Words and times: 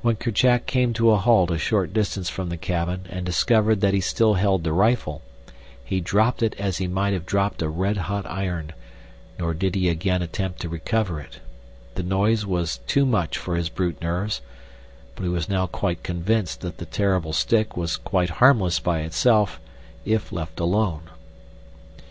When 0.00 0.16
Kerchak 0.16 0.64
came 0.64 0.94
to 0.94 1.10
a 1.10 1.18
halt 1.18 1.50
a 1.50 1.58
short 1.58 1.92
distance 1.92 2.30
from 2.30 2.48
the 2.48 2.56
cabin 2.56 3.02
and 3.10 3.26
discovered 3.26 3.82
that 3.82 3.92
he 3.92 4.00
still 4.00 4.32
held 4.32 4.64
the 4.64 4.72
rifle, 4.72 5.20
he 5.84 6.00
dropped 6.00 6.42
it 6.42 6.54
as 6.58 6.78
he 6.78 6.86
might 6.88 7.12
have 7.12 7.26
dropped 7.26 7.60
a 7.60 7.68
red 7.68 7.98
hot 8.08 8.24
iron, 8.24 8.72
nor 9.38 9.52
did 9.52 9.74
he 9.74 9.90
again 9.90 10.22
attempt 10.22 10.60
to 10.60 10.70
recover 10.70 11.20
it—the 11.20 12.02
noise 12.02 12.46
was 12.46 12.78
too 12.86 13.04
much 13.04 13.36
for 13.36 13.54
his 13.54 13.68
brute 13.68 14.00
nerves; 14.00 14.40
but 15.14 15.24
he 15.24 15.28
was 15.28 15.46
now 15.50 15.66
quite 15.66 16.02
convinced 16.02 16.62
that 16.62 16.78
the 16.78 16.86
terrible 16.86 17.34
stick 17.34 17.76
was 17.76 17.98
quite 17.98 18.30
harmless 18.40 18.78
by 18.80 19.00
itself 19.00 19.60
if 20.06 20.32
left 20.32 20.58
alone. 20.58 21.02